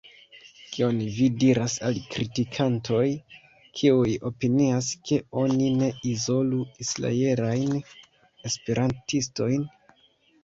Kion 0.75 1.01
vi 1.15 1.25
diras 1.41 1.73
al 1.89 1.97
kritikantoj, 2.13 3.03
kiuj 3.81 4.13
opinias, 4.29 4.87
ke 5.09 5.19
oni 5.41 5.67
ne 5.81 5.89
izolu 6.13 6.61
israelajn 6.85 7.77
esperantistojn? 8.51 9.69